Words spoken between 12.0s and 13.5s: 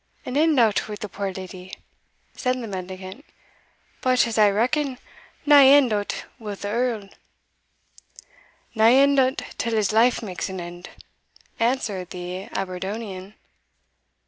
the Aberdonian.